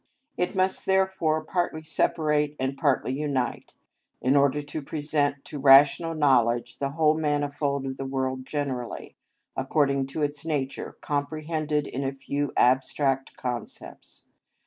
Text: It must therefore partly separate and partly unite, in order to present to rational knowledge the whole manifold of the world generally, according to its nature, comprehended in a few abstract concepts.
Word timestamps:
It 0.35 0.55
must 0.55 0.87
therefore 0.87 1.43
partly 1.43 1.83
separate 1.83 2.55
and 2.59 2.75
partly 2.75 3.13
unite, 3.13 3.75
in 4.19 4.35
order 4.35 4.63
to 4.63 4.81
present 4.81 5.45
to 5.45 5.59
rational 5.59 6.15
knowledge 6.15 6.79
the 6.79 6.89
whole 6.93 7.13
manifold 7.13 7.85
of 7.85 7.97
the 7.97 8.05
world 8.07 8.43
generally, 8.43 9.15
according 9.55 10.07
to 10.07 10.23
its 10.23 10.43
nature, 10.43 10.97
comprehended 11.01 11.85
in 11.85 12.03
a 12.03 12.15
few 12.15 12.51
abstract 12.57 13.37
concepts. 13.37 14.23